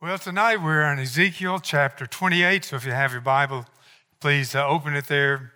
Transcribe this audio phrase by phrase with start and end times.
[0.00, 2.66] Well, tonight we're in Ezekiel chapter 28.
[2.66, 3.66] So if you have your Bible,
[4.20, 5.54] please uh, open it there.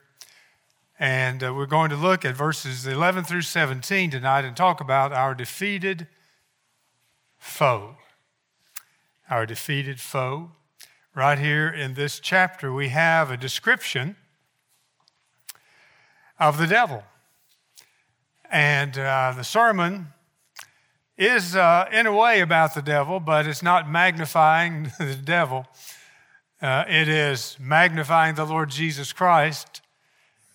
[0.99, 5.13] And uh, we're going to look at verses 11 through 17 tonight and talk about
[5.13, 6.09] our defeated
[7.39, 7.95] foe.
[9.31, 10.51] Our defeated foe.
[11.15, 14.17] Right here in this chapter, we have a description
[16.41, 17.05] of the devil.
[18.51, 20.09] And uh, the sermon
[21.17, 25.67] is, uh, in a way, about the devil, but it's not magnifying the devil.
[26.61, 29.83] Uh, it is magnifying the Lord Jesus Christ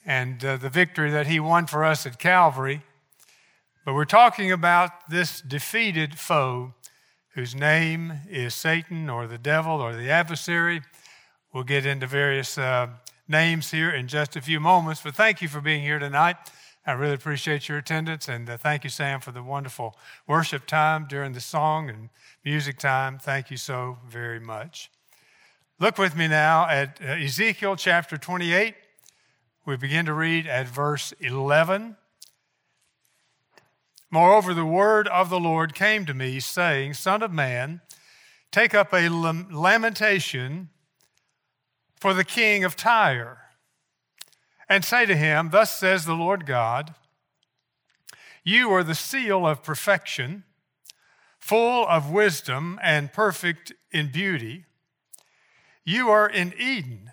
[0.06, 2.82] and uh, the victory that he won for us at Calvary.
[3.86, 6.74] But we're talking about this defeated foe
[7.36, 10.82] whose name is Satan or the devil or the adversary.
[11.54, 12.88] We'll get into various uh,
[13.28, 16.38] names here in just a few moments, but thank you for being here tonight.
[16.88, 21.06] I really appreciate your attendance, and uh, thank you, Sam, for the wonderful worship time
[21.06, 22.08] during the song and
[22.46, 23.20] music time.
[23.20, 24.90] Thank you so very much.
[25.82, 28.74] Look with me now at uh, Ezekiel chapter 28.
[29.66, 31.98] We begin to read at verse 11.
[34.10, 37.82] Moreover, the word of the Lord came to me, saying, Son of man,
[38.50, 40.70] take up a lamentation
[42.00, 43.47] for the king of Tyre
[44.70, 46.96] and say to him, Thus says the Lord God,
[48.44, 50.44] You are the seal of perfection,
[51.40, 54.66] full of wisdom and perfect in beauty.
[55.84, 57.12] You are in Eden,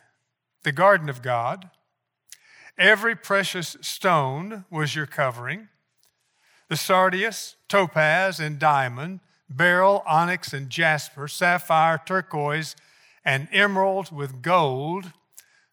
[0.65, 1.71] the garden of God.
[2.77, 5.69] Every precious stone was your covering
[6.71, 12.75] the sardius, topaz, and diamond, beryl, onyx, and jasper, sapphire, turquoise,
[13.25, 15.13] and emerald with gold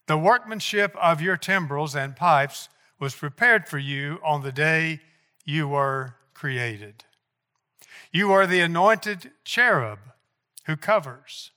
[0.06, 5.00] the workmanship of your timbrels and pipes was prepared for you on the day
[5.44, 7.04] you were created.
[8.12, 9.98] You are the anointed cherub
[10.66, 11.50] who covers.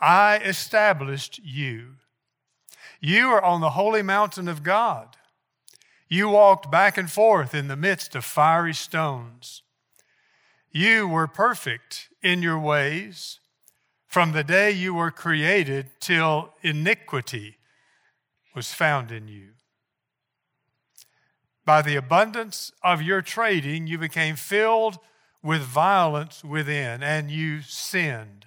[0.00, 1.94] I established you.
[3.00, 5.16] You are on the holy mountain of God.
[6.08, 9.62] You walked back and forth in the midst of fiery stones.
[10.70, 13.40] You were perfect in your ways
[14.08, 17.58] from the day you were created till iniquity
[18.54, 19.50] was found in you.
[21.64, 24.98] By the abundance of your trading, you became filled
[25.42, 28.46] with violence within, and you sinned.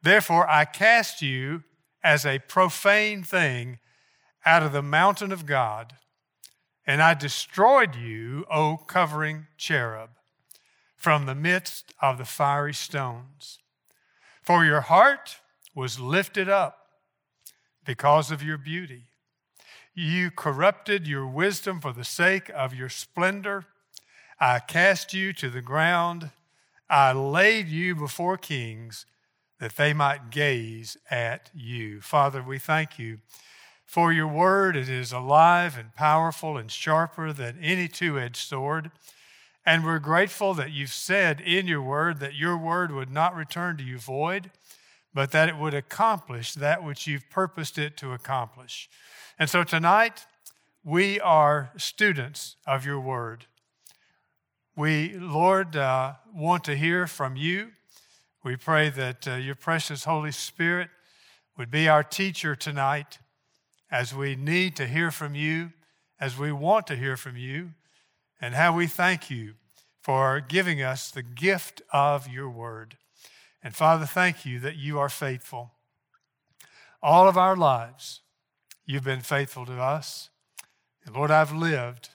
[0.00, 1.64] Therefore, I cast you
[2.04, 3.80] as a profane thing
[4.46, 5.94] out of the mountain of God,
[6.86, 10.10] and I destroyed you, O covering cherub,
[10.96, 13.58] from the midst of the fiery stones.
[14.48, 15.40] For your heart
[15.74, 16.86] was lifted up
[17.84, 19.08] because of your beauty.
[19.92, 23.66] You corrupted your wisdom for the sake of your splendor.
[24.40, 26.30] I cast you to the ground.
[26.88, 29.04] I laid you before kings
[29.60, 32.00] that they might gaze at you.
[32.00, 33.18] Father, we thank you
[33.84, 34.76] for your word.
[34.76, 38.92] It is alive and powerful and sharper than any two edged sword.
[39.68, 43.76] And we're grateful that you've said in your word that your word would not return
[43.76, 44.50] to you void,
[45.12, 48.88] but that it would accomplish that which you've purposed it to accomplish.
[49.38, 50.24] And so tonight,
[50.82, 53.44] we are students of your word.
[54.74, 57.72] We, Lord, uh, want to hear from you.
[58.42, 60.88] We pray that uh, your precious Holy Spirit
[61.58, 63.18] would be our teacher tonight
[63.90, 65.72] as we need to hear from you,
[66.18, 67.74] as we want to hear from you
[68.40, 69.54] and how we thank you
[70.02, 72.96] for giving us the gift of your word.
[73.62, 75.72] And Father, thank you that you are faithful.
[77.02, 78.20] All of our lives,
[78.86, 80.30] you've been faithful to us.
[81.04, 82.10] And Lord, I've lived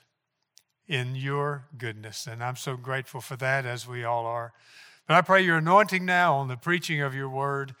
[0.86, 4.52] in your goodness, and I'm so grateful for that, as we all are.
[5.06, 7.74] But I pray your anointing now on the preaching of your word.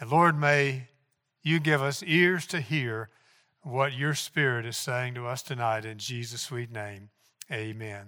[0.00, 0.88] And Lord, may
[1.42, 3.10] you give us ears to hear
[3.62, 7.10] what your spirit is saying to us tonight in Jesus' sweet name.
[7.50, 8.04] Amen.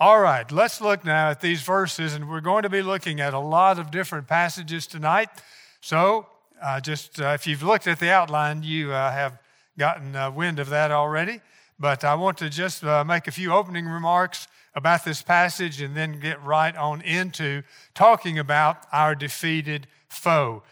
[0.00, 3.32] All right, let's look now at these verses, and we're going to be looking at
[3.32, 5.28] a lot of different passages tonight.
[5.80, 6.26] So,
[6.60, 9.38] uh, just uh, if you've looked at the outline, you uh, have
[9.78, 11.40] gotten uh, wind of that already.
[11.78, 15.96] But I want to just uh, make a few opening remarks about this passage and
[15.96, 17.62] then get right on into
[17.94, 20.64] talking about our defeated foe.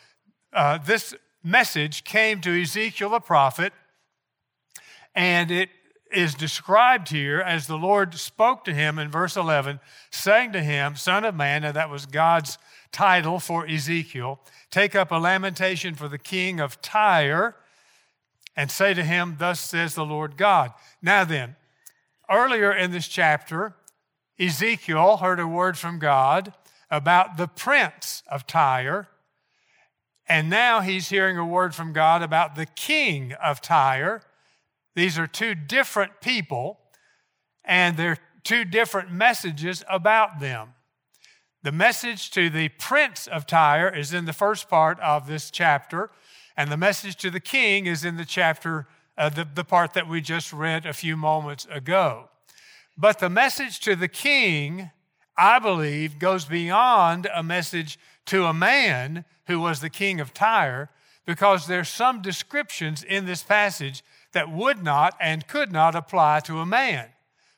[0.53, 1.15] Uh, this
[1.45, 3.73] message came to Ezekiel the prophet,
[5.15, 5.69] and it
[6.13, 10.97] is described here as the Lord spoke to him in verse 11, saying to him,
[10.97, 12.59] Son of man, and that was God's
[12.93, 14.41] title for Ezekiel,
[14.71, 17.57] take up a lamentation for the king of Tyre
[18.57, 20.73] and say to him, Thus says the Lord God.
[21.01, 21.57] Now then,
[22.31, 23.77] earlier in this chapter,
[24.39, 26.53] Ezekiel heard a word from God
[26.91, 29.09] about the prince of Tyre.
[30.29, 34.23] And now he's hearing a word from God about the king of Tyre.
[34.99, 36.81] These are two different people,
[37.65, 40.71] and they're two different messages about them.
[41.63, 46.11] The message to the prince of Tyre is in the first part of this chapter,
[46.57, 50.09] and the message to the king is in the chapter, uh, the, the part that
[50.09, 52.29] we just read a few moments ago.
[52.97, 54.91] But the message to the king,
[55.37, 60.91] I believe, goes beyond a message to a man who was the king of Tyre,
[61.25, 64.03] because there's some descriptions in this passage
[64.33, 67.07] that would not and could not apply to a man.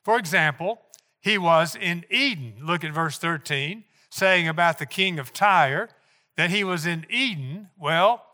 [0.03, 0.81] For example,
[1.21, 2.55] he was in Eden.
[2.63, 5.91] Look at verse 13, saying about the king of Tyre
[6.37, 7.69] that he was in Eden.
[7.79, 8.25] Well,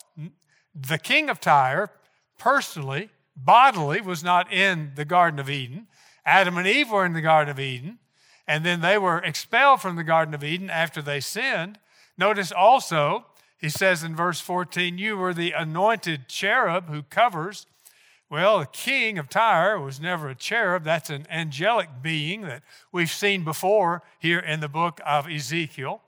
[0.74, 1.90] the king of Tyre,
[2.38, 5.88] personally, bodily, was not in the Garden of Eden.
[6.24, 7.98] Adam and Eve were in the Garden of Eden,
[8.46, 11.78] and then they were expelled from the Garden of Eden after they sinned.
[12.18, 13.26] Notice also,
[13.58, 17.66] he says in verse 14, You were the anointed cherub who covers.
[18.28, 20.82] Well, the king of Tyre was never a cherub.
[20.82, 26.02] That's an angelic being that we've seen before here in the book of Ezekiel.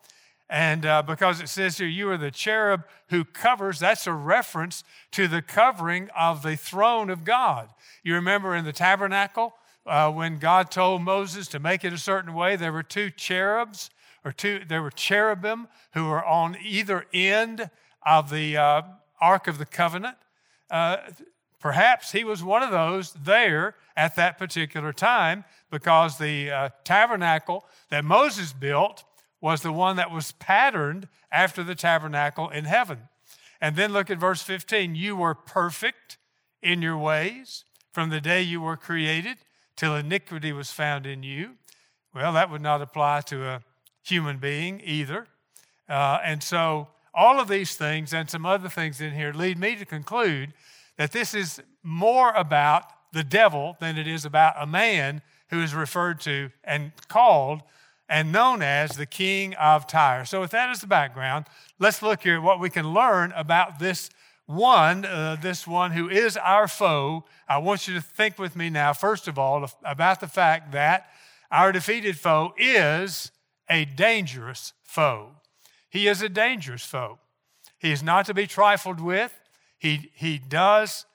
[0.50, 4.82] And uh, because it says here, you are the cherub who covers, that's a reference
[5.12, 7.68] to the covering of the throne of God.
[8.02, 9.54] You remember in the tabernacle,
[9.86, 13.90] uh, when God told Moses to make it a certain way, there were two cherubs,
[14.24, 17.70] or two, there were cherubim who were on either end
[18.04, 18.82] of the uh,
[19.20, 20.16] Ark of the Covenant.
[21.60, 27.64] Perhaps he was one of those there at that particular time because the uh, tabernacle
[27.90, 29.04] that Moses built
[29.40, 33.08] was the one that was patterned after the tabernacle in heaven.
[33.60, 34.94] And then look at verse 15.
[34.94, 36.16] You were perfect
[36.62, 39.38] in your ways from the day you were created
[39.76, 41.56] till iniquity was found in you.
[42.14, 43.62] Well, that would not apply to a
[44.02, 45.26] human being either.
[45.88, 49.74] Uh, and so, all of these things and some other things in here lead me
[49.76, 50.52] to conclude
[50.98, 55.74] that this is more about the devil than it is about a man who is
[55.74, 57.62] referred to and called
[58.08, 60.24] and known as the king of Tyre.
[60.24, 61.46] So, with that as the background,
[61.78, 64.10] let's look here at what we can learn about this
[64.46, 67.24] one, uh, this one who is our foe.
[67.48, 71.10] I want you to think with me now, first of all, about the fact that
[71.50, 73.30] our defeated foe is
[73.68, 75.32] a dangerous foe.
[75.90, 77.18] He is a dangerous foe.
[77.78, 79.37] He is not to be trifled with.
[79.78, 81.06] He, he does,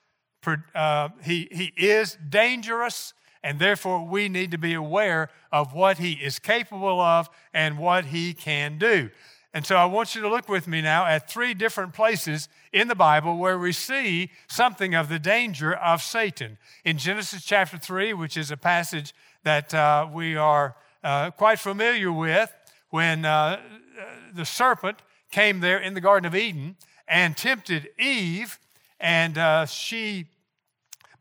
[0.73, 3.13] uh, he, he is dangerous
[3.43, 8.05] and therefore we need to be aware of what he is capable of and what
[8.05, 9.09] he can do.
[9.53, 12.87] And so I want you to look with me now at three different places in
[12.87, 16.57] the Bible where we see something of the danger of Satan.
[16.83, 19.13] In Genesis chapter 3, which is a passage
[19.43, 22.51] that uh, we are uh, quite familiar with,
[22.89, 23.59] when uh,
[24.33, 26.75] the serpent came there in the Garden of Eden
[27.13, 28.57] and tempted Eve,
[28.99, 30.25] and uh, she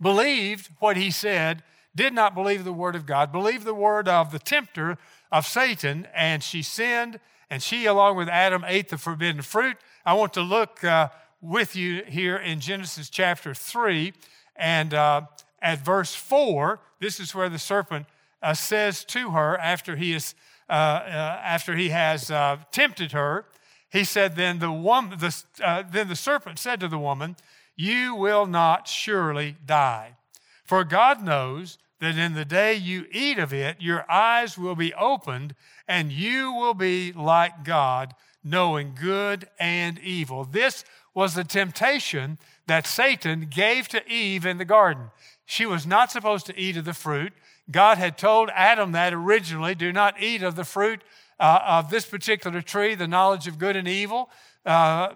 [0.00, 1.62] believed what he said
[1.94, 4.96] did not believe the word of God, believed the word of the tempter
[5.30, 9.76] of Satan, and she sinned, and she, along with Adam, ate the forbidden fruit.
[10.06, 11.10] I want to look uh,
[11.42, 14.14] with you here in Genesis chapter 3
[14.56, 15.22] and uh,
[15.60, 16.80] at verse 4.
[17.00, 18.06] This is where the serpent
[18.42, 20.34] uh, says to her after he, is,
[20.70, 23.44] uh, uh, after he has uh, tempted her,
[23.92, 27.36] he said, then the, woman, the, uh, then the serpent said to the woman,
[27.76, 30.16] You will not surely die.
[30.64, 34.94] For God knows that in the day you eat of it, your eyes will be
[34.94, 35.54] opened,
[35.86, 40.44] and you will be like God, knowing good and evil.
[40.44, 40.84] This
[41.14, 45.10] was the temptation that Satan gave to Eve in the garden.
[45.44, 47.34] She was not supposed to eat of the fruit.
[47.70, 51.02] God had told Adam that originally do not eat of the fruit
[51.42, 54.30] uh, of this particular tree, the knowledge of good and evil.
[54.64, 55.08] Uh,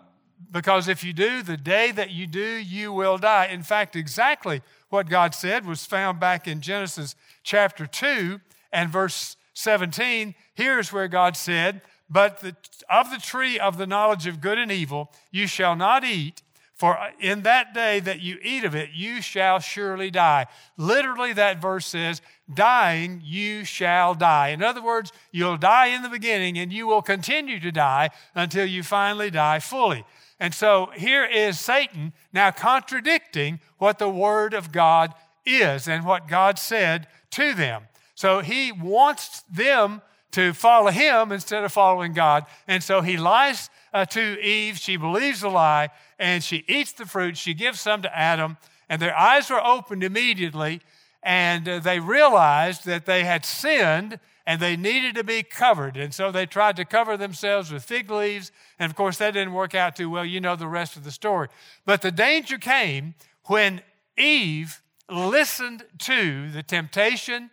[0.50, 3.46] because if you do, the day that you do, you will die.
[3.46, 7.14] In fact, exactly what God said was found back in Genesis
[7.44, 8.40] chapter 2
[8.72, 10.34] and verse 17.
[10.52, 11.80] Here's where God said,
[12.10, 12.56] But the,
[12.90, 16.42] of the tree of the knowledge of good and evil you shall not eat,
[16.76, 20.46] for in that day that you eat of it, you shall surely die.
[20.76, 22.20] Literally, that verse says,
[22.52, 24.48] Dying, you shall die.
[24.48, 28.66] In other words, you'll die in the beginning and you will continue to die until
[28.66, 30.04] you finally die fully.
[30.38, 35.14] And so here is Satan now contradicting what the Word of God
[35.46, 37.84] is and what God said to them.
[38.14, 40.02] So he wants them
[40.32, 42.44] to follow him instead of following God.
[42.68, 44.76] And so he lies uh, to Eve.
[44.76, 47.36] She believes the lie and she eats the fruit.
[47.36, 48.56] She gives some to Adam,
[48.88, 50.80] and their eyes were opened immediately.
[51.22, 55.96] And uh, they realized that they had sinned and they needed to be covered.
[55.96, 58.52] And so they tried to cover themselves with fig leaves.
[58.78, 60.24] And of course, that didn't work out too well.
[60.24, 61.48] You know the rest of the story.
[61.84, 63.14] But the danger came
[63.46, 63.82] when
[64.16, 67.50] Eve listened to the temptation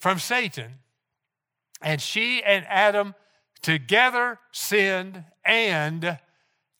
[0.00, 0.78] from Satan,
[1.80, 3.14] and she and Adam
[3.62, 6.18] together sinned, and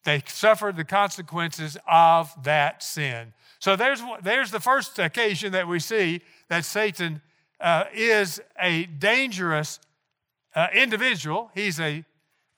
[0.04, 3.32] they suffered the consequences of that sin.
[3.58, 7.20] So there's, there's the first occasion that we see that Satan
[7.60, 9.78] uh, is a dangerous
[10.54, 11.50] uh, individual.
[11.54, 12.04] He's a,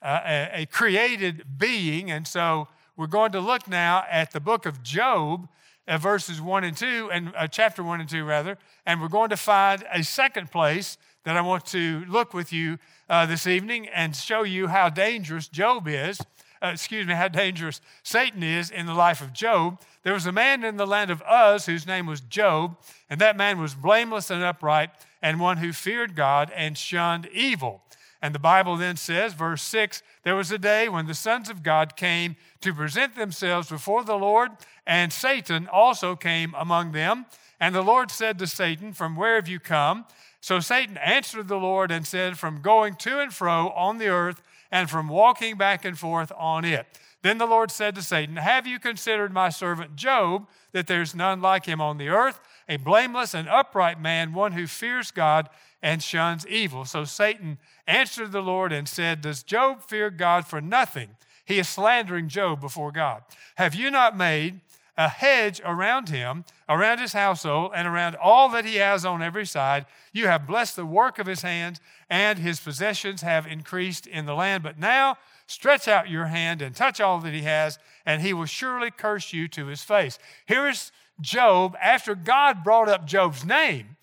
[0.01, 2.09] uh, a created being.
[2.09, 5.47] And so we're going to look now at the book of Job,
[5.87, 8.57] uh, verses 1 and 2, and uh, chapter 1 and 2, rather.
[8.85, 12.79] And we're going to find a second place that I want to look with you
[13.09, 16.19] uh, this evening and show you how dangerous Job is.
[16.65, 19.79] Uh, excuse me, how dangerous Satan is in the life of Job.
[20.01, 22.75] There was a man in the land of Uz whose name was Job,
[23.07, 24.89] and that man was blameless and upright,
[25.21, 27.83] and one who feared God and shunned evil.
[28.19, 31.61] And the Bible then says, verse 6 there was a day when the sons of
[31.61, 34.49] God came to present themselves before the Lord,
[34.87, 37.27] and Satan also came among them.
[37.59, 40.05] And the Lord said to Satan, From where have you come?
[40.41, 44.41] So Satan answered the Lord and said, From going to and fro on the earth,
[44.75, 46.85] and from walking back and forth on it.
[47.21, 51.41] Then the Lord said to Satan, Have you considered my servant Job, that there's none
[51.41, 55.47] like him on the earth, a blameless and upright man, one who fears God
[55.81, 56.83] and shuns evil?
[56.83, 61.11] So Satan answered the Lord and said, Does Job fear God for nothing?
[61.45, 63.23] He is slandering Job before God.
[63.55, 64.59] Have you not made
[64.97, 69.45] a hedge around him, around his household, and around all that he has on every
[69.45, 69.85] side.
[70.13, 74.35] You have blessed the work of his hands, and his possessions have increased in the
[74.35, 74.63] land.
[74.63, 78.45] But now Stretch out your hand and touch all that he has, and he will
[78.45, 80.17] surely curse you to his face.
[80.45, 83.95] Here is Job, after God brought up Job's name.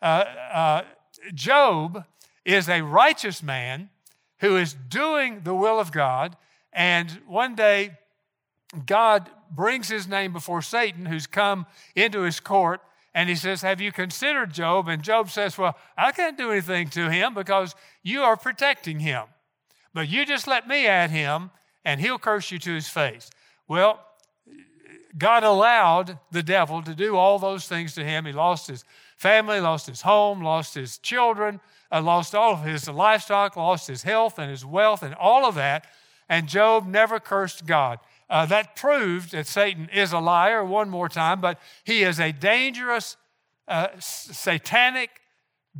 [0.00, 0.82] Uh, uh,
[1.34, 2.04] Job
[2.44, 3.90] is a righteous man
[4.38, 6.36] who is doing the will of God,
[6.72, 7.98] and one day
[8.86, 12.80] God brings his name before Satan, who's come into his court,
[13.14, 14.88] and he says, Have you considered Job?
[14.88, 19.24] And Job says, Well, I can't do anything to him because you are protecting him.
[19.94, 21.50] But you just let me at him,
[21.84, 23.30] and he'll curse you to his face.
[23.66, 24.04] Well,
[25.16, 28.26] God allowed the devil to do all those things to him.
[28.26, 28.84] He lost his
[29.16, 31.60] family, lost his home, lost his children,
[31.90, 35.54] uh, lost all of his livestock, lost his health and his wealth, and all of
[35.54, 35.86] that.
[36.28, 37.98] And Job never cursed God.
[38.30, 42.32] Uh, that proved that Satan is a liar one more time, but he is a
[42.32, 43.16] dangerous,
[43.66, 45.10] uh, satanic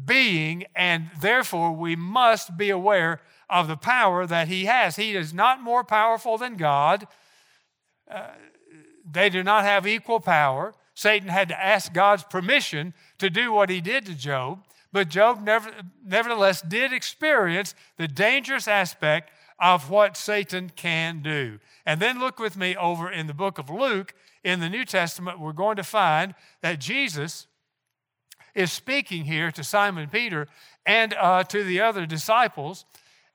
[0.04, 4.96] being, and therefore we must be aware of the power that he has.
[4.96, 7.06] He is not more powerful than God.
[8.10, 8.28] Uh,
[9.10, 10.74] they do not have equal power.
[10.94, 15.42] Satan had to ask God's permission to do what he did to Job, but Job
[15.42, 15.70] never,
[16.04, 21.58] nevertheless did experience the dangerous aspect of what Satan can do.
[21.84, 25.40] And then look with me over in the book of Luke in the New Testament,
[25.40, 27.46] we're going to find that Jesus
[28.54, 30.46] is speaking here to Simon Peter
[30.86, 32.84] and uh, to the other disciples.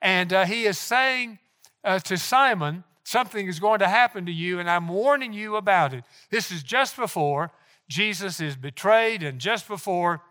[0.01, 1.39] And uh, he is saying
[1.83, 5.93] uh, to Simon, Something is going to happen to you, and I'm warning you about
[5.93, 6.05] it.
[6.29, 7.51] This is just before
[7.89, 10.21] Jesus is betrayed and just before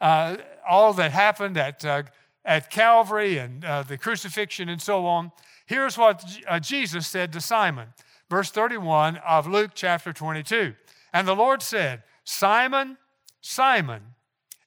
[0.00, 0.36] uh,
[0.68, 2.04] all that happened at, uh,
[2.46, 5.32] at Calvary and uh, the crucifixion and so on.
[5.66, 6.24] Here's what
[6.62, 7.88] Jesus said to Simon,
[8.30, 10.74] verse 31 of Luke chapter 22.
[11.12, 12.98] And the Lord said, Simon,
[13.40, 14.02] Simon,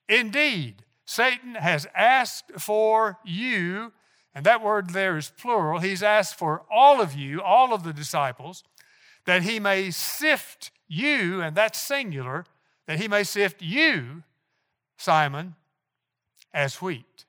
[0.10, 3.94] indeed, Satan has asked for you,
[4.36, 5.80] and that word there is plural.
[5.80, 8.64] He's asked for all of you, all of the disciples,
[9.26, 12.46] that he may sift you, and that's singular,
[12.88, 14.24] that he may sift you,
[14.98, 15.56] Simon,
[16.54, 17.26] as wheat.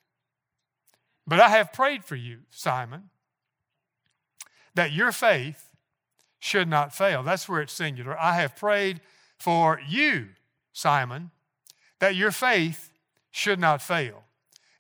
[1.31, 3.11] But I have prayed for you, Simon,
[4.75, 5.69] that your faith
[6.41, 7.23] should not fail.
[7.23, 8.19] That's where it's singular.
[8.19, 9.01] I have prayed
[9.39, 10.31] for you,
[10.73, 11.31] Simon,
[12.01, 12.91] that your faith
[13.31, 14.25] should not fail.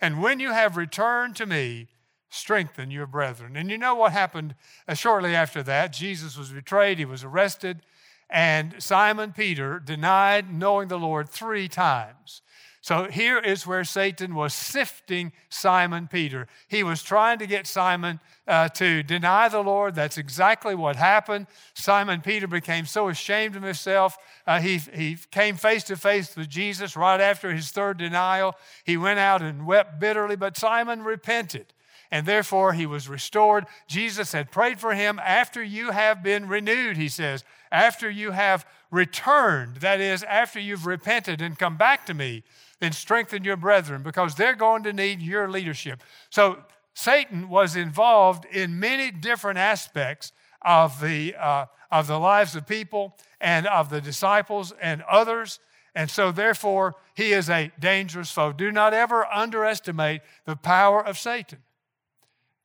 [0.01, 1.87] And when you have returned to me,
[2.31, 3.57] strengthen your brethren.
[3.57, 4.57] And you know what happened
[4.89, 5.93] uh, shortly after that?
[5.93, 7.83] Jesus was betrayed, he was arrested,
[8.29, 12.43] and Simon Peter denied knowing the Lord three times.
[12.83, 16.49] So here is where Satan was sifting Simon Peter.
[16.67, 19.95] He was trying to get Simon uh, to deny the Lord.
[19.95, 21.47] That's exactly what happened.
[21.75, 24.17] Simon Peter became so ashamed of himself.
[24.47, 28.55] Uh, he, he came face to face with Jesus right after his third denial.
[28.85, 31.75] He went out and wept bitterly, but Simon repented
[32.11, 33.67] and therefore he was restored.
[33.87, 38.67] Jesus had prayed for him after you have been renewed, he says, after you have
[38.91, 42.43] returned, that is, after you've repented and come back to me
[42.81, 46.03] then strengthen your brethren because they're going to need your leadership.
[46.31, 46.59] So
[46.95, 50.33] Satan was involved in many different aspects
[50.63, 55.61] of the, uh, of the lives of people and of the disciples and others.
[55.95, 58.53] And so, therefore, he is a dangerous foe.
[58.53, 61.59] Do not ever underestimate the power of Satan.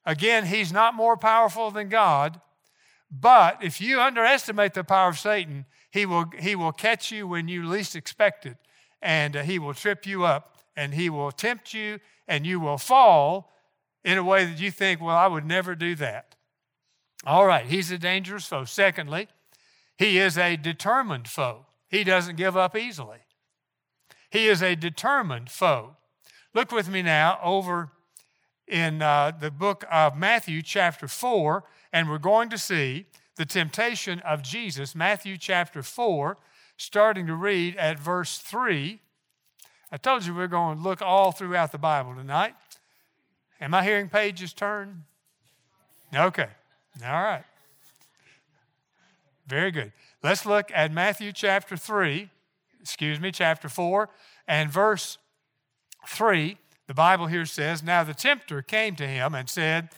[0.06, 2.40] Again, he's not more powerful than God,
[3.10, 7.48] but if you underestimate the power of Satan, he will, he will catch you when
[7.48, 8.58] you least expect it,
[9.06, 12.80] and uh, he will trip you up, and he will tempt you, and you will
[12.80, 13.54] fall
[14.04, 16.36] in a way that you think, well, I would never do that.
[17.24, 18.66] All right, he's a dangerous foe.
[18.66, 19.28] Secondly,
[19.96, 21.68] he is a determined foe.
[21.88, 23.20] He doesn't give up easily.
[24.32, 25.96] He is a determined foe.
[26.56, 27.92] Look with me now over
[28.68, 34.20] in uh, the book of Matthew, chapter 4, and we're going to see the temptation
[34.22, 36.38] of Jesus, Matthew chapter 4,
[36.78, 39.00] starting to read at verse 3.
[39.92, 42.56] I told you we are going to look all throughout the Bible tonight.
[43.62, 45.04] Am I hearing pages turn?
[46.14, 46.50] Okay.
[47.04, 47.44] All right.
[49.48, 49.92] Very good.
[50.24, 52.30] Let's look at Matthew chapter 3,
[52.82, 54.10] excuse me, chapter 4,
[54.48, 55.18] and verse
[56.08, 56.58] 3.
[56.88, 59.90] The Bible here says, Now the tempter came to him and said,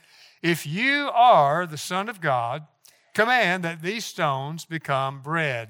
[0.42, 2.68] If you are the Son of God,
[3.14, 5.70] command that these stones become bread.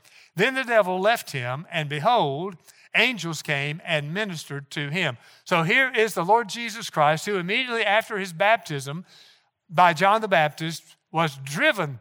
[0.35, 2.55] Then the devil left him, and behold,
[2.95, 5.17] angels came and ministered to him.
[5.43, 9.05] So here is the Lord Jesus Christ, who immediately after his baptism
[9.69, 11.99] by John the Baptist was driven,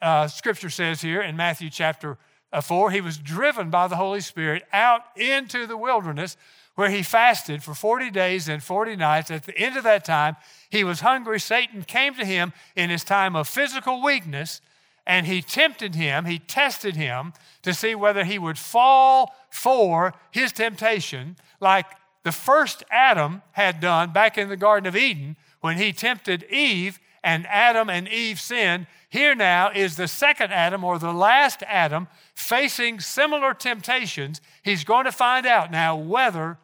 [0.00, 2.18] uh, scripture says here in Matthew chapter
[2.52, 6.36] uh, 4, he was driven by the Holy Spirit out into the wilderness
[6.74, 9.30] where he fasted for 40 days and 40 nights.
[9.30, 10.36] At the end of that time,
[10.70, 11.38] he was hungry.
[11.38, 14.60] Satan came to him in his time of physical weakness
[15.06, 20.52] and he tempted him, he tested him to see whether he would fall for his
[20.52, 21.86] temptation, like
[22.22, 27.00] the first Adam had done back in the Garden of Eden when he tempted Eve
[27.24, 28.86] and Adam and Eve sinned.
[29.08, 34.40] Here now is the second Adam or the last Adam facing similar temptations.
[34.62, 36.58] He's going to find out now whether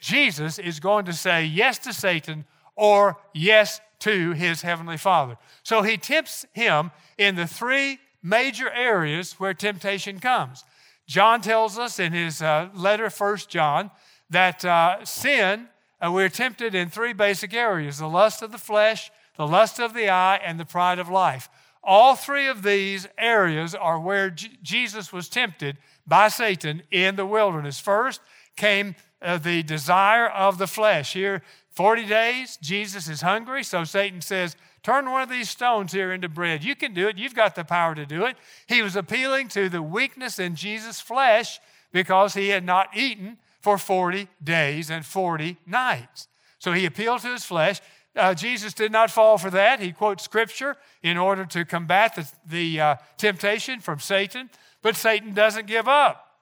[0.00, 2.44] Jesus is going to say yes to Satan
[2.76, 5.38] or yes to his heavenly Father.
[5.62, 10.64] So he tempts him in the three major areas where temptation comes.
[11.06, 13.90] John tells us in his uh, letter, First John,
[14.30, 15.68] that uh, sin,
[16.00, 19.94] uh, we're tempted in three basic areas the lust of the flesh, the lust of
[19.94, 21.48] the eye, and the pride of life.
[21.82, 27.26] All three of these areas are where J- Jesus was tempted by Satan in the
[27.26, 27.78] wilderness.
[27.78, 28.22] First
[28.56, 31.12] came uh, the desire of the flesh.
[31.12, 36.12] Here, 40 days, Jesus is hungry, so Satan says, Turn one of these stones here
[36.12, 36.62] into bread.
[36.62, 37.16] You can do it.
[37.16, 38.36] You've got the power to do it.
[38.68, 41.58] He was appealing to the weakness in Jesus' flesh
[41.90, 46.28] because he had not eaten for 40 days and 40 nights.
[46.58, 47.80] So he appealed to his flesh.
[48.14, 49.80] Uh, Jesus did not fall for that.
[49.80, 54.50] He quotes scripture in order to combat the, the uh, temptation from Satan,
[54.82, 56.36] but Satan doesn't give up.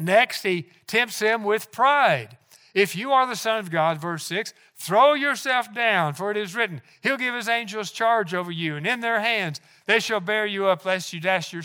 [0.00, 2.38] Next, he tempts him with pride.
[2.72, 6.54] If you are the Son of God, verse 6, throw yourself down, for it is
[6.54, 10.46] written, He'll give His angels charge over you, and in their hands they shall bear
[10.46, 11.62] you up, lest you dash your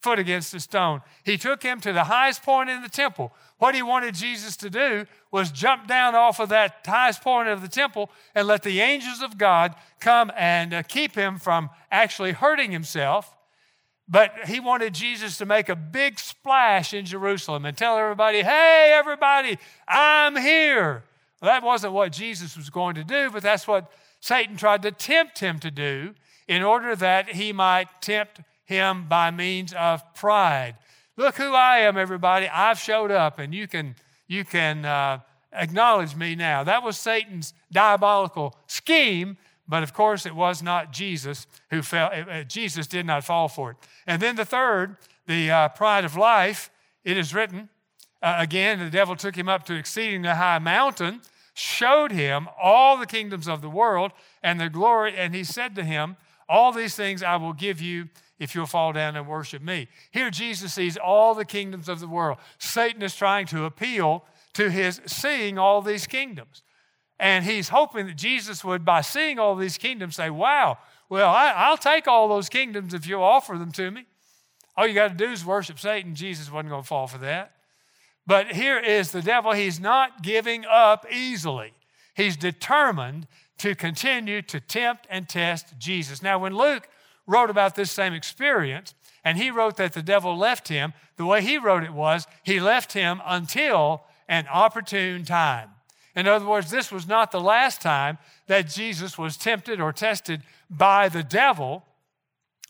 [0.00, 1.00] foot against a stone.
[1.24, 3.32] He took him to the highest point in the temple.
[3.58, 7.62] What he wanted Jesus to do was jump down off of that highest point of
[7.62, 12.32] the temple and let the angels of God come and uh, keep him from actually
[12.32, 13.32] hurting himself
[14.12, 18.92] but he wanted Jesus to make a big splash in Jerusalem and tell everybody, hey,
[18.94, 19.58] everybody,
[19.88, 21.04] I'm here.
[21.42, 25.40] That wasn't what Jesus was going to do, but that's what Satan tried to tempt
[25.40, 26.14] him to do
[26.48, 30.76] in order that he might tempt him by means of pride.
[31.16, 32.48] Look who I am, everybody.
[32.48, 33.96] I've showed up, and you can,
[34.28, 35.20] you can uh,
[35.52, 36.64] acknowledge me now.
[36.64, 39.36] That was Satan's diabolical scheme
[39.68, 42.10] but of course it was not Jesus who fell.
[42.46, 43.76] Jesus did not fall for it.
[44.06, 46.70] And then the third, the uh, pride of life,
[47.04, 47.70] it is written,
[48.22, 51.22] uh, again, the devil took him up to exceeding a high mountain,
[51.54, 54.12] showed him all the kingdoms of the world
[54.42, 56.16] and their glory, and he said to him,
[56.48, 59.88] All these things I will give you if you'll fall down and worship me.
[60.10, 62.38] Here, Jesus sees all the kingdoms of the world.
[62.58, 66.62] Satan is trying to appeal to his seeing all these kingdoms.
[67.20, 71.70] And he's hoping that Jesus would, by seeing all these kingdoms, say, Wow, well, I,
[71.70, 74.06] will take all those kingdoms if you'll offer them to me.
[74.76, 76.14] All you got to do is worship Satan.
[76.14, 77.52] Jesus wasn't going to fall for that.
[78.26, 79.52] But here is the devil.
[79.52, 81.72] He's not giving up easily,
[82.14, 83.26] he's determined
[83.58, 86.22] to continue to tempt and test Jesus.
[86.22, 86.88] Now, when Luke
[87.26, 91.42] wrote about this same experience, and he wrote that the devil left him, the way
[91.42, 95.70] he wrote it was, he left him until an opportune time.
[96.14, 100.42] In other words, this was not the last time that Jesus was tempted or tested
[100.68, 101.84] by the devil.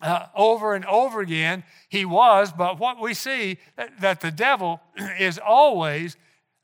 [0.03, 4.81] Uh, over and over again, he was, but what we see that, that the devil
[5.21, 6.17] is always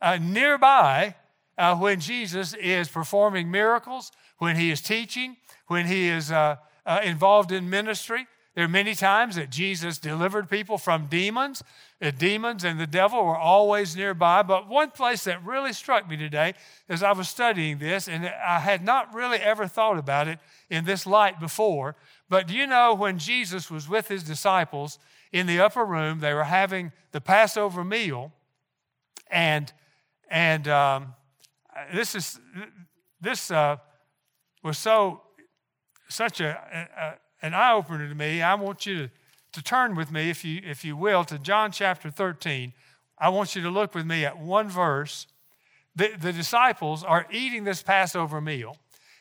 [0.03, 1.14] uh, nearby
[1.57, 5.37] uh, when Jesus is performing miracles, when he is teaching,
[5.68, 8.27] when he is uh, uh, involved in ministry.
[8.55, 11.62] There are many times that Jesus delivered people from demons.
[12.01, 14.42] The demons and the devil were always nearby.
[14.42, 16.55] But one place that really struck me today
[16.88, 20.85] as I was studying this, and I had not really ever thought about it in
[20.85, 21.94] this light before.
[22.29, 24.99] But do you know when Jesus was with his disciples
[25.33, 28.33] in the upper room, they were having the Passover meal,
[29.31, 29.73] and
[30.31, 31.14] and um,
[31.95, 32.38] this is
[33.21, 33.77] this uh,
[34.62, 35.23] was so
[36.09, 36.59] such a,
[36.99, 38.43] a an eye opener to me.
[38.43, 39.11] I want you to,
[39.53, 42.73] to turn with me, if you if you will, to John chapter 13.
[43.19, 45.27] I want you to look with me at one verse.
[45.97, 48.77] The, the disciples are eating this Passover meal.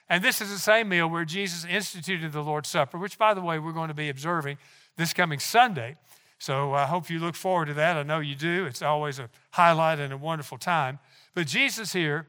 [0.10, 3.42] And this is the same meal where Jesus instituted the Lord's Supper, which, by the
[3.42, 4.58] way, we're going to be observing
[4.96, 5.96] this coming Sunday.
[6.40, 7.98] So I hope you look forward to that.
[7.98, 8.66] I know you do.
[8.66, 11.00] It's always a highlight and a wonderful time.
[11.34, 12.28] But Jesus here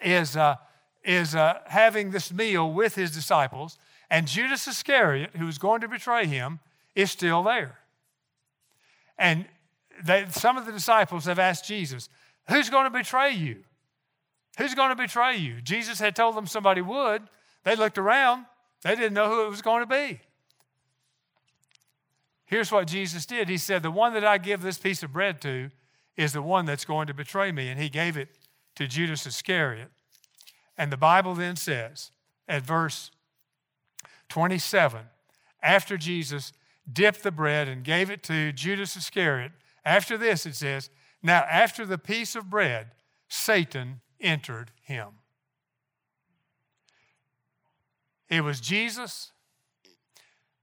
[0.00, 0.56] is, uh,
[1.04, 3.78] is uh, having this meal with his disciples,
[4.10, 6.60] and Judas Iscariot, who is going to betray him,
[6.94, 7.78] is still there.
[9.18, 9.46] And
[10.02, 12.08] they, some of the disciples have asked Jesus,
[12.48, 13.62] Who's going to betray you?
[14.58, 15.60] Who's going to betray you?
[15.60, 17.22] Jesus had told them somebody would.
[17.64, 18.46] They looked around,
[18.82, 20.20] they didn't know who it was going to be.
[22.44, 25.40] Here's what Jesus did He said, The one that I give this piece of bread
[25.42, 25.70] to
[26.16, 27.68] is the one that's going to betray me.
[27.68, 28.28] And He gave it
[28.74, 29.88] to Judas Iscariot.
[30.76, 32.10] And the Bible then says
[32.48, 33.10] at verse
[34.28, 35.02] 27
[35.62, 36.52] after Jesus
[36.90, 39.52] dipped the bread and gave it to Judas Iscariot,
[39.84, 40.90] after this it says,
[41.22, 42.88] Now after the piece of bread,
[43.28, 45.08] Satan entered him.
[48.28, 49.32] It was Jesus,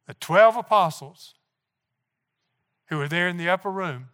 [0.08, 1.36] the 12 apostles
[2.88, 4.10] who were there in the upper room,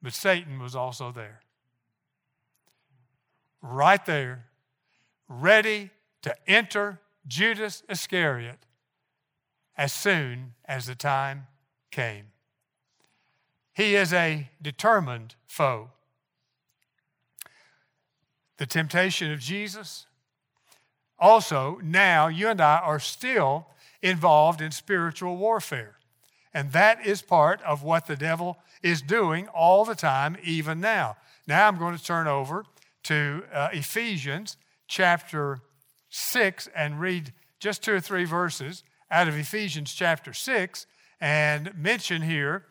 [0.00, 1.40] but Satan was also there.
[3.60, 4.46] Right there,
[5.28, 5.90] ready
[6.22, 8.60] to enter Judas Iscariot
[9.76, 11.48] as soon as the time
[11.90, 12.26] came.
[13.72, 15.90] He is a determined foe
[18.58, 20.06] the temptation of Jesus.
[21.18, 23.66] Also, now you and I are still
[24.02, 25.96] involved in spiritual warfare.
[26.54, 31.16] And that is part of what the devil is doing all the time, even now.
[31.46, 32.64] Now I'm going to turn over
[33.04, 35.60] to uh, Ephesians chapter
[36.10, 40.86] 6 and read just two or three verses out of Ephesians chapter 6
[41.20, 42.64] and mention here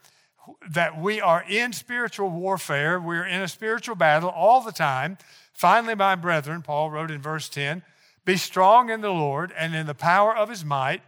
[0.69, 2.99] that we are in spiritual warfare.
[2.99, 5.17] We're in a spiritual battle all the time.
[5.53, 7.83] Finally, my brethren, Paul wrote in verse 10
[8.25, 11.01] Be strong in the Lord and in the power of his might.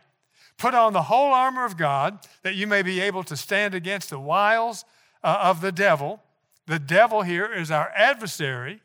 [0.57, 4.09] Put on the whole armor of God that you may be able to stand against
[4.09, 4.83] the wiles
[5.23, 6.21] uh, of the devil.
[6.67, 8.81] The devil here is our adversary.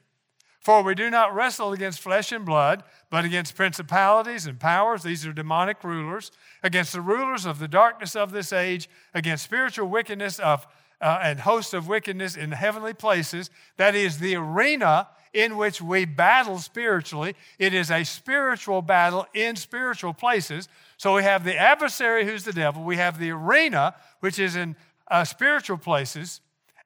[0.64, 5.02] For we do not wrestle against flesh and blood, but against principalities and powers.
[5.02, 6.30] These are demonic rulers,
[6.62, 10.66] against the rulers of the darkness of this age, against spiritual wickedness of,
[11.02, 13.50] uh, and hosts of wickedness in heavenly places.
[13.76, 17.36] That is the arena in which we battle spiritually.
[17.58, 20.70] It is a spiritual battle in spiritual places.
[20.96, 22.84] So we have the adversary, who's the devil.
[22.84, 24.76] We have the arena, which is in
[25.10, 26.40] uh, spiritual places.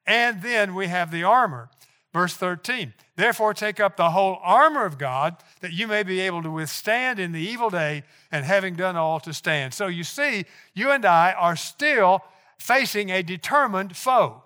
[0.05, 1.69] And then we have the armor.
[2.13, 6.43] Verse 13, therefore take up the whole armor of God that you may be able
[6.43, 9.75] to withstand in the evil day and having done all to stand.
[9.75, 12.23] So you see, you and I are still
[12.57, 14.43] facing a determined foe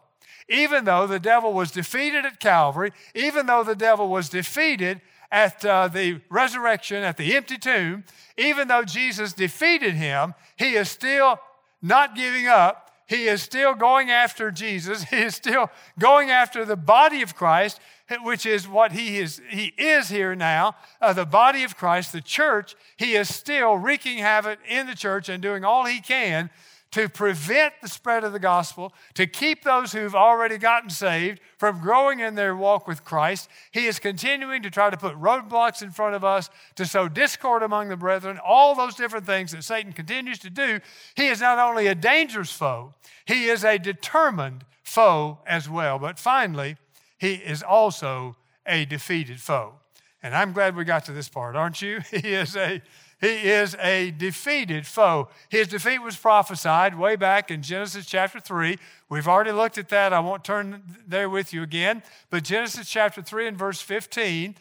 [0.48, 5.64] even though the devil was defeated at Calvary, even though the devil was defeated at
[5.64, 8.04] uh, the resurrection, at the empty tomb,
[8.36, 11.40] even though Jesus defeated him, he is still
[11.80, 12.81] not giving up.
[13.06, 15.04] He is still going after Jesus.
[15.10, 17.80] He is still going after the body of Christ,
[18.22, 22.20] which is what he is, he is here now, uh, the body of Christ, the
[22.20, 22.74] church.
[22.96, 26.50] He is still wreaking havoc in the church and doing all he can
[26.92, 31.80] to prevent the spread of the gospel, to keep those who've already gotten saved from
[31.80, 33.48] growing in their walk with Christ.
[33.72, 37.62] He is continuing to try to put roadblocks in front of us, to sow discord
[37.62, 40.80] among the brethren, all those different things that Satan continues to do.
[41.16, 45.98] He is not only a dangerous foe, he is a determined foe as well.
[45.98, 46.76] But finally,
[47.16, 49.74] he is also a defeated foe.
[50.22, 52.00] And I'm glad we got to this part, aren't you?
[52.10, 52.82] He is a
[53.22, 55.28] he is a defeated foe.
[55.48, 58.76] His defeat was prophesied way back in Genesis chapter 3.
[59.08, 60.12] We've already looked at that.
[60.12, 62.02] I won't turn there with you again.
[62.30, 64.56] But Genesis chapter 3 and verse 15,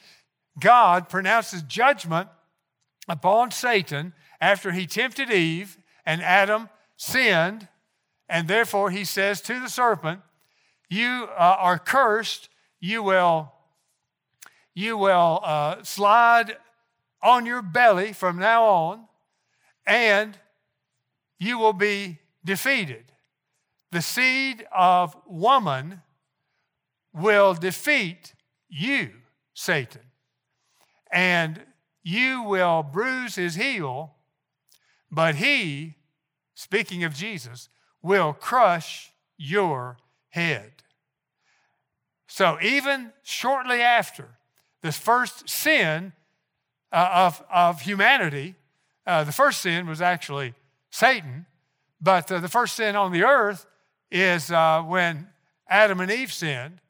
[0.60, 2.30] God pronounces judgment
[3.10, 7.68] upon Satan after he tempted Eve and Adam sinned.
[8.30, 10.22] And therefore, he says to the serpent,
[10.88, 12.50] You uh, are cursed.
[12.80, 13.52] You will,
[14.76, 16.58] you will uh, slide
[17.24, 19.08] on your belly from now on,
[19.86, 20.38] and
[21.40, 23.12] you will be defeated.
[23.92, 26.02] The seed of woman
[27.14, 28.34] will defeat
[28.70, 29.12] you,
[29.54, 30.02] Satan,
[31.12, 31.62] and
[32.04, 34.16] you will bruise his heel,
[35.12, 35.96] but he,
[36.54, 37.70] speaking of Jesus,
[38.02, 39.98] will crush your
[40.30, 40.72] head.
[42.28, 44.38] So, even shortly after
[44.82, 46.14] this first sin
[46.92, 48.56] uh, of, of humanity.
[49.06, 50.54] Uh, the first sin was actually
[50.92, 51.46] Satan,
[52.02, 53.66] but uh, the first sin on the earth
[54.12, 55.28] is uh, when
[55.68, 56.82] Adam and Eve sinned.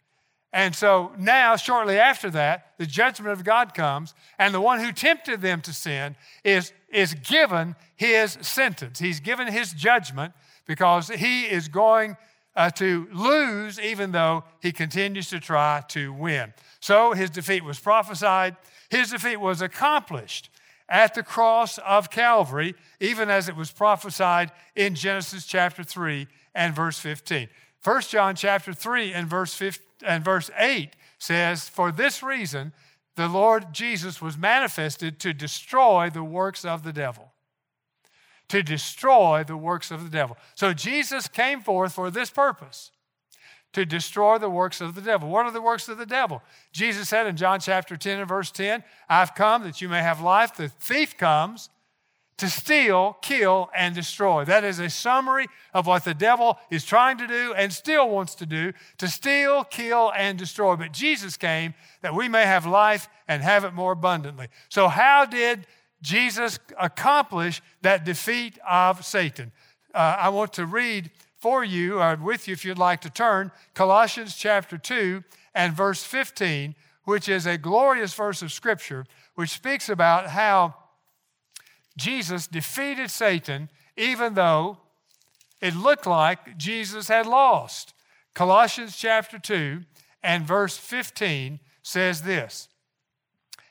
[0.54, 4.92] And so now, shortly after that, the judgment of God comes, and the one who
[4.92, 9.00] tempted them to sin is, is given his sentence.
[9.00, 10.34] He's given his judgment
[10.68, 12.18] because he is going
[12.56, 16.54] uh, to lose, even though he continues to try to win.
[16.80, 18.56] So his defeat was prophesied,
[18.90, 20.50] his defeat was accomplished
[20.90, 26.76] at the cross of Calvary, even as it was prophesied in Genesis chapter 3 and
[26.76, 27.48] verse 15.
[27.84, 32.74] 1 John chapter 3 and verse, 15, and verse 8 says, For this reason,
[33.16, 37.31] the Lord Jesus was manifested to destroy the works of the devil.
[38.52, 40.38] To destroy the works of the devil.
[40.56, 42.92] So Jesus came forth for this purpose
[43.74, 45.30] to destroy the works of the devil.
[45.30, 46.42] What are the works of the devil?
[46.74, 50.22] Jesus said in John chapter 10 and verse 10, I've come that you may have
[50.22, 50.56] life.
[50.56, 51.70] The thief comes
[52.38, 54.44] to steal, kill, and destroy.
[54.44, 58.34] That is a summary of what the devil is trying to do and still wants
[58.36, 60.76] to do to steal, kill, and destroy.
[60.76, 64.48] But Jesus came that we may have life and have it more abundantly.
[64.70, 65.68] So, how did
[66.02, 69.52] Jesus accomplish that defeat of Satan?
[69.94, 73.52] Uh, I want to read for you, or with you if you'd like to turn,
[73.74, 79.90] Colossians chapter 2 and verse 15, which is a glorious verse of Scripture, which speaks
[79.90, 80.76] about how
[81.98, 84.78] Jesus defeated Satan even though
[85.60, 87.94] it looked like Jesus had lost.
[88.34, 89.82] Colossians chapter 2
[90.24, 92.70] and verse 15 says this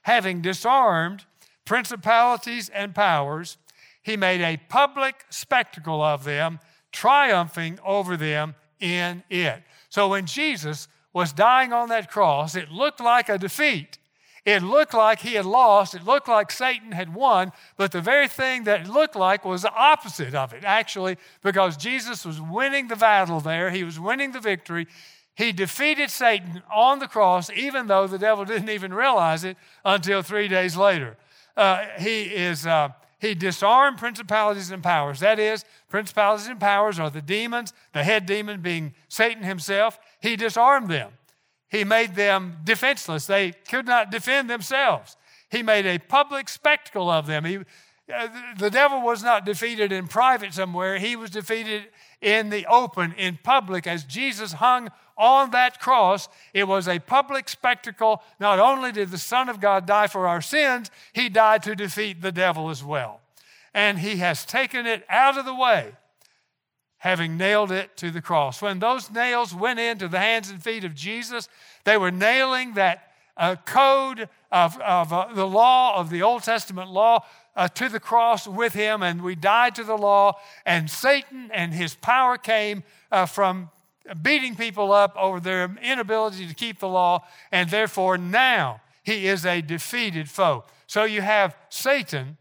[0.03, 1.25] Having disarmed
[1.65, 3.59] principalities and powers,
[4.03, 6.59] he made a public spectacle of them
[6.93, 9.63] triumphing over them in it.
[9.89, 13.99] So when Jesus was dying on that cross, it looked like a defeat.
[14.47, 15.95] It looked like he had lost.
[15.95, 17.53] It looked like Satan had won.
[17.77, 22.25] But the very thing that looked like was the opposite of it, actually, because Jesus
[22.25, 23.71] was winning the battle there.
[23.71, 24.87] He was winning the victory.
[25.35, 30.23] He defeated Satan on the cross, even though the devil didn't even realize it until
[30.23, 31.17] three days later.
[31.57, 32.67] Uh, he is.
[32.67, 35.21] Uh, he disarmed principalities and powers.
[35.21, 39.99] That is, principalities and powers are the demons, the head demon being Satan himself.
[40.23, 41.13] He disarmed them.
[41.69, 43.27] He made them defenseless.
[43.27, 45.19] They could not defend themselves.
[45.51, 47.45] He made a public spectacle of them.
[47.45, 47.59] He,
[48.13, 51.89] uh, the devil was not defeated in private somewhere, he was defeated
[52.21, 54.89] in the open, in public, as Jesus hung
[55.21, 56.29] on that cross.
[56.55, 58.23] It was a public spectacle.
[58.41, 62.23] Not only did the Son of God die for our sins, he died to defeat
[62.23, 63.21] the devil as well.
[63.75, 65.93] And he has taken it out of the way,
[66.99, 68.63] having nailed it to the cross.
[68.63, 71.49] When those nails went into the hands and feet of Jesus,
[71.85, 76.91] they were nailing that uh, code of, of uh, the law, of the Old Testament
[76.91, 77.25] law,
[77.57, 80.39] uh, to the cross with him, and we died to the law.
[80.65, 83.71] And Satan and his power came uh, from
[84.23, 89.47] beating people up over their inability to keep the law, and therefore now he is
[89.47, 90.65] a defeated foe.
[90.87, 92.37] So you have Satan,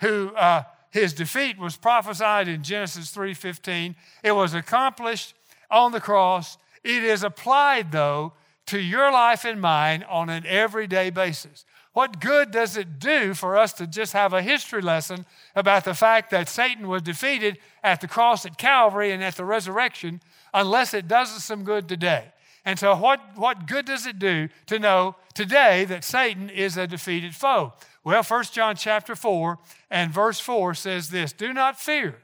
[0.00, 3.94] who uh, his defeat was prophesied in Genesis 3:15.
[4.22, 5.34] It was accomplished
[5.70, 6.58] on the cross.
[6.82, 8.32] It is applied, though,
[8.66, 11.64] to your life and mine on an everyday basis.
[11.92, 15.26] What good does it do for us to just have a history lesson
[15.56, 19.44] about the fact that Satan was defeated at the cross at Calvary and at the
[19.44, 20.20] resurrection
[20.54, 22.32] unless it does us some good today?
[22.64, 26.86] And so, what, what good does it do to know today that Satan is a
[26.86, 27.72] defeated foe?
[28.04, 29.58] Well, 1 John chapter 4
[29.90, 32.18] and verse 4 says this Do not fear,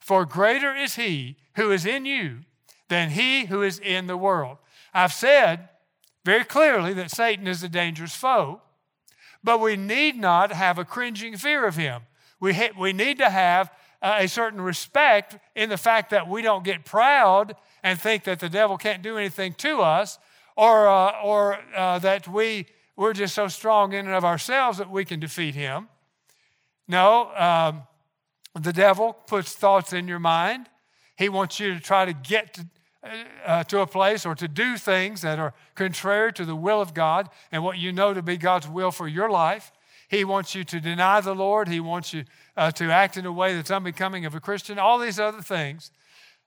[0.00, 2.40] for greater is he who is in you
[2.88, 4.58] than he who is in the world.
[4.94, 5.68] I've said
[6.26, 8.60] very clearly that Satan is a dangerous foe,
[9.44, 12.02] but we need not have a cringing fear of him.
[12.40, 13.70] We, ha- we need to have
[14.02, 18.40] uh, a certain respect in the fact that we don't get proud and think that
[18.40, 20.18] the devil can't do anything to us
[20.56, 24.90] or, uh, or uh, that we, we're just so strong in and of ourselves that
[24.90, 25.86] we can defeat him.
[26.88, 27.82] No, um,
[28.60, 30.68] the devil puts thoughts in your mind.
[31.16, 32.66] He wants you to try to get to,
[33.44, 36.94] uh, to a place or to do things that are contrary to the will of
[36.94, 39.72] God and what you know to be God's will for your life.
[40.08, 41.68] He wants you to deny the Lord.
[41.68, 42.24] He wants you
[42.56, 45.90] uh, to act in a way that's unbecoming of a Christian, all these other things.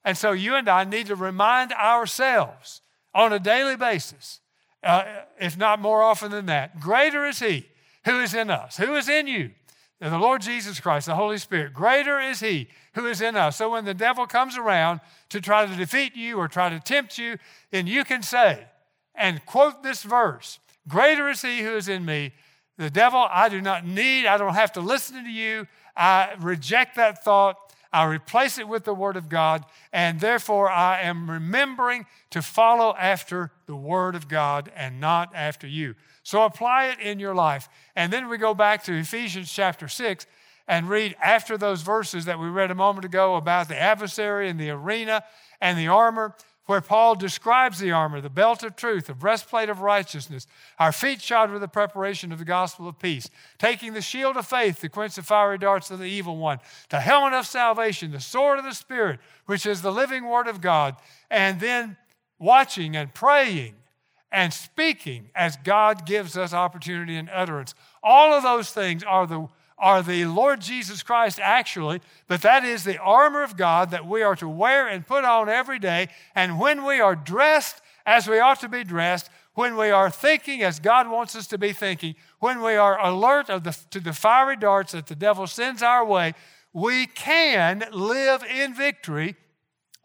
[0.05, 2.81] And so you and I need to remind ourselves
[3.13, 4.39] on a daily basis,
[4.83, 5.03] uh,
[5.39, 7.67] if not more often than that, greater is He
[8.05, 9.51] who is in us, who is in you,
[9.99, 11.73] the Lord Jesus Christ, the Holy Spirit.
[11.73, 13.57] Greater is He who is in us.
[13.57, 17.17] So when the devil comes around to try to defeat you or try to tempt
[17.17, 17.37] you,
[17.71, 18.65] then you can say
[19.19, 22.31] and quote this verse Greater is He who is in me.
[22.77, 25.67] The devil, I do not need, I don't have to listen to you.
[25.97, 27.57] I reject that thought.
[27.91, 32.95] I replace it with the Word of God, and therefore I am remembering to follow
[32.95, 35.93] after the Word of God and not after you.
[36.23, 37.69] So apply it in your life.
[37.95, 40.25] And then we go back to Ephesians chapter 6
[40.67, 44.59] and read after those verses that we read a moment ago about the adversary and
[44.59, 45.23] the arena
[45.61, 46.33] and the armor
[46.65, 50.47] where Paul describes the armor, the belt of truth, the breastplate of righteousness,
[50.79, 53.29] our feet shod with the preparation of the gospel of peace,
[53.59, 56.57] taking the shield of faith to quench the fiery darts of the evil one,
[56.89, 60.59] the helmet of salvation, the sword of the Spirit, which is the living word of
[60.59, 60.95] God,
[61.29, 61.97] and then
[62.39, 63.75] watching and praying
[64.31, 67.73] and speaking as God gives us opportunity and utterance.
[68.01, 69.47] All of those things are the
[69.79, 74.21] are the Lord Jesus Christ actually, but that is the armor of God that we
[74.21, 76.09] are to wear and put on every day.
[76.35, 80.63] And when we are dressed as we ought to be dressed, when we are thinking
[80.63, 84.55] as God wants us to be thinking, when we are alert the, to the fiery
[84.55, 86.33] darts that the devil sends our way,
[86.73, 89.35] we can live in victory.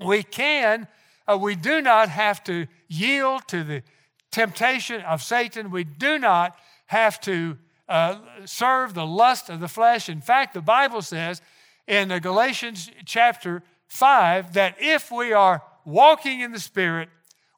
[0.05, 0.89] We can,
[1.27, 3.83] uh, we do not have to yield to the
[4.31, 5.71] temptation of Satan.
[5.71, 6.57] We do not
[6.87, 7.57] have to
[7.89, 10.09] uh, serve the lust of the flesh.
[10.09, 11.41] In fact, the Bible says
[11.87, 17.09] in the Galatians chapter 5 that if we are walking in the Spirit,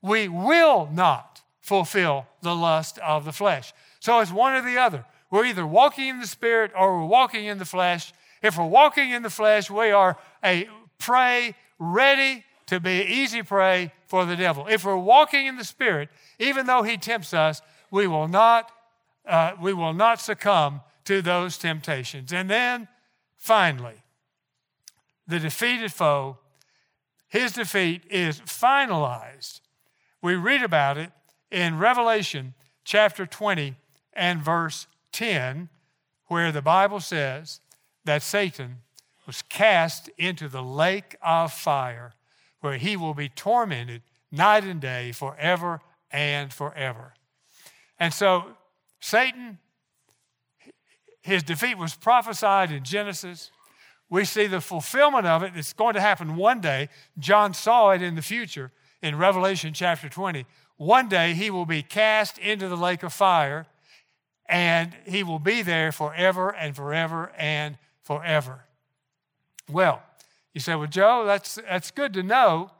[0.02, 3.72] we will not fulfill the lust of the flesh.
[4.00, 5.04] So it's one or the other.
[5.30, 8.12] We're either walking in the Spirit or we're walking in the flesh.
[8.42, 13.92] If we're walking in the flesh, we are a prey ready to be easy prey
[14.06, 14.66] for the devil.
[14.68, 18.70] If we're walking in the Spirit, even though he tempts us, we will not
[19.26, 22.32] uh, we will not succumb to those temptations.
[22.32, 22.86] And then
[23.36, 24.04] finally,
[25.26, 26.38] the defeated foe,
[27.28, 29.60] his defeat is finalized.
[30.22, 31.10] We read about it
[31.50, 33.74] in Revelation chapter 20
[34.12, 35.68] and verse 10,
[36.26, 37.60] where the Bible says
[38.04, 38.78] that Satan
[39.26, 42.14] was cast into the lake of fire,
[42.66, 44.02] where he will be tormented
[44.32, 47.14] night and day forever and forever.
[48.00, 48.44] And so
[48.98, 49.58] Satan,
[51.22, 53.52] his defeat was prophesied in Genesis.
[54.10, 55.52] We see the fulfillment of it.
[55.54, 56.88] It's going to happen one day.
[57.20, 60.44] John saw it in the future in Revelation chapter 20.
[60.76, 63.66] One day he will be cast into the lake of fire
[64.48, 68.64] and he will be there forever and forever and forever.
[69.70, 70.02] Well,
[70.56, 72.70] you say, well, Joe, that's, that's good to know,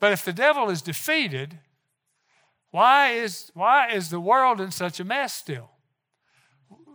[0.00, 1.58] but if the devil is defeated,
[2.72, 5.70] why is, why is the world in such a mess still?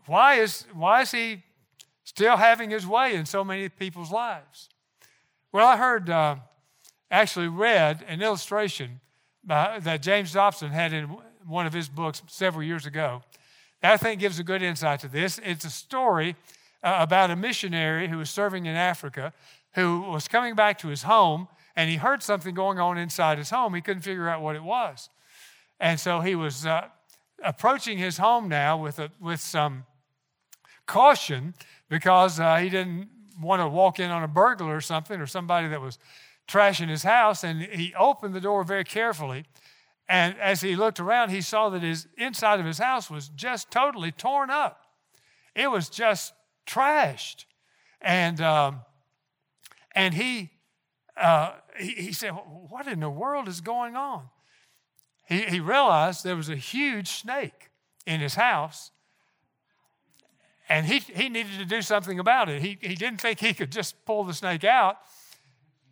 [0.05, 1.41] Why is, why is he
[2.03, 4.69] still having his way in so many people's lives?
[5.51, 6.35] Well, I heard, uh,
[7.09, 9.01] actually read an illustration
[9.43, 11.17] by, that James Dobson had in
[11.47, 13.23] one of his books several years ago.
[13.81, 15.39] That I think gives a good insight to this.
[15.43, 16.35] It's a story
[16.83, 19.33] uh, about a missionary who was serving in Africa
[19.73, 23.49] who was coming back to his home and he heard something going on inside his
[23.49, 23.73] home.
[23.73, 25.09] He couldn't figure out what it was.
[25.79, 26.87] And so he was uh,
[27.43, 29.85] approaching his home now with, a, with some
[30.85, 31.53] caution
[31.89, 33.09] because uh, he didn't
[33.41, 35.97] want to walk in on a burglar or something or somebody that was
[36.47, 37.43] trashing his house.
[37.43, 39.45] And he opened the door very carefully.
[40.09, 43.71] And as he looked around, he saw that his inside of his house was just
[43.71, 44.85] totally torn up.
[45.55, 46.33] It was just
[46.67, 47.45] trashed.
[48.01, 48.81] And, um,
[49.95, 50.51] and he,
[51.17, 54.29] uh, he, he said, What in the world is going on?
[55.27, 57.71] He, he realized there was a huge snake
[58.05, 58.91] in his house
[60.71, 62.61] and he, he needed to do something about it.
[62.61, 64.99] He, he didn't think he could just pull the snake out.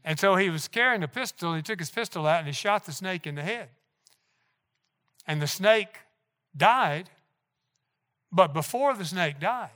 [0.06, 1.54] And so he was carrying a pistol.
[1.54, 3.68] He took his pistol out and he shot the snake in the head.
[5.28, 5.98] And the snake
[6.56, 7.10] died.
[8.32, 9.70] But before the snake died,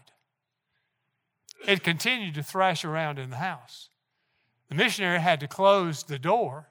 [1.67, 3.89] it continued to thrash around in the house.
[4.69, 6.69] The missionary had to close the door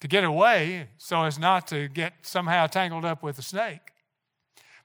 [0.00, 3.92] to get away so as not to get somehow tangled up with the snake.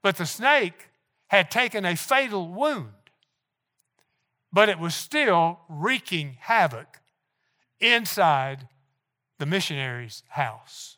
[0.01, 0.89] But the snake
[1.27, 2.93] had taken a fatal wound,
[4.51, 6.99] but it was still wreaking havoc
[7.79, 8.67] inside
[9.37, 10.97] the missionary's house.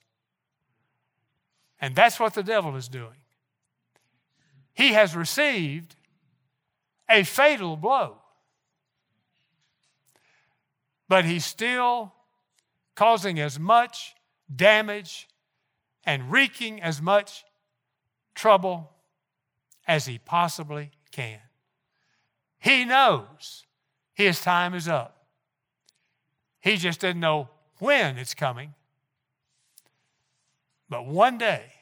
[1.79, 3.17] And that's what the devil is doing.
[4.73, 5.95] He has received
[7.09, 8.20] a fatal blow,
[11.11, 12.13] but he's still
[12.95, 14.15] causing as much
[14.55, 15.27] damage
[16.05, 17.43] and wreaking as much
[18.33, 18.93] trouble
[19.85, 21.41] as he possibly can.
[22.59, 23.65] He knows
[24.13, 25.25] his time is up.
[26.61, 27.49] He just doesn't know
[27.79, 28.73] when it's coming.
[30.87, 31.73] But one day,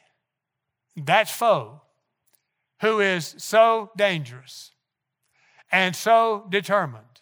[0.96, 1.82] that foe,
[2.80, 4.72] who is so dangerous
[5.70, 7.20] and so determined,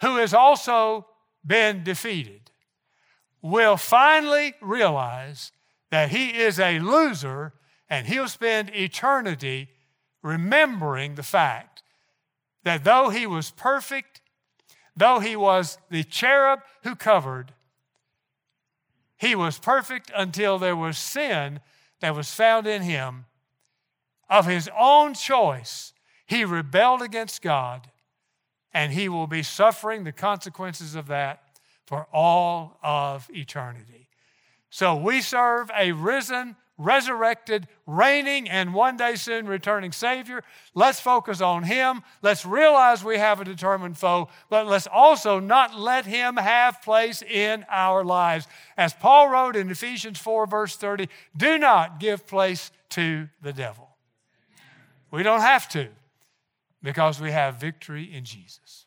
[0.00, 1.06] who has also
[1.46, 2.50] been defeated,
[3.40, 5.52] will finally realize
[5.90, 7.54] that he is a loser
[7.88, 9.68] and he'll spend eternity
[10.22, 11.82] remembering the fact
[12.64, 14.20] that though he was perfect,
[14.96, 17.52] though he was the cherub who covered,
[19.16, 21.60] he was perfect until there was sin
[22.00, 23.26] that was found in him.
[24.30, 25.92] Of his own choice,
[26.26, 27.90] he rebelled against God,
[28.72, 31.42] and he will be suffering the consequences of that
[31.86, 34.08] for all of eternity.
[34.70, 40.44] So we serve a risen, resurrected, reigning, and one day soon returning Savior.
[40.74, 42.02] Let's focus on Him.
[42.20, 47.22] Let's realize we have a determined foe, but let's also not let Him have place
[47.22, 48.46] in our lives.
[48.76, 53.88] As Paul wrote in Ephesians 4, verse 30, do not give place to the devil.
[55.10, 55.88] We don't have to
[56.82, 58.86] because we have victory in Jesus.